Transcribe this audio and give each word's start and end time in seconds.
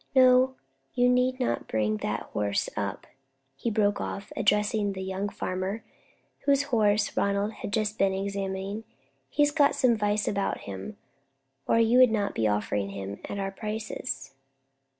No, 0.15 0.55
you 0.95 1.07
need 1.07 1.39
not 1.39 1.67
bring 1.67 1.97
that 1.97 2.23
horse 2.33 2.69
up," 2.75 3.05
he 3.55 3.69
broke 3.69 4.01
off, 4.01 4.33
addressing 4.35 4.93
the 4.93 5.03
young 5.03 5.29
farmer, 5.29 5.83
whose 6.45 6.63
horse 6.73 7.15
Ronald 7.15 7.51
had 7.51 7.71
just 7.71 7.99
been 7.99 8.11
examining. 8.11 8.83
"He's 9.29 9.51
got 9.51 9.75
some 9.75 9.95
vice 9.95 10.27
about 10.27 10.61
him, 10.61 10.97
or 11.67 11.77
you 11.77 11.99
would 11.99 12.09
not 12.09 12.33
be 12.33 12.47
offering 12.47 12.89
him 12.89 13.19
at 13.29 13.37
our 13.37 13.51
prices." 13.51 14.33